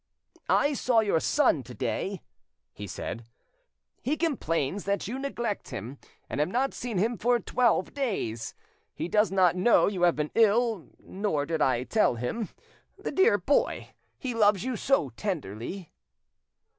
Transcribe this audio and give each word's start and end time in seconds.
"I 0.49 0.73
saw 0.73 1.01
your 1.01 1.19
son 1.19 1.61
to 1.61 1.75
day," 1.75 2.23
he 2.73 2.87
said: 2.87 3.23
"he 4.01 4.17
complains 4.17 4.85
that 4.85 5.07
you 5.07 5.19
neglect 5.19 5.69
him, 5.69 5.99
and 6.27 6.39
have 6.39 6.49
not 6.49 6.73
seen 6.73 6.97
him 6.97 7.19
for 7.19 7.39
twelve 7.39 7.93
days. 7.93 8.55
He 8.95 9.07
does 9.07 9.31
not 9.31 9.55
know 9.55 9.85
you 9.85 10.01
have 10.01 10.15
been 10.15 10.31
ill, 10.33 10.89
nor 10.97 11.45
did 11.45 11.61
I 11.61 11.83
tell 11.83 12.15
him. 12.15 12.49
The 12.97 13.11
dear 13.11 13.37
boy! 13.37 13.89
he 14.17 14.33
loves 14.33 14.63
you 14.63 14.75
so 14.75 15.09
tenderly." 15.09 15.91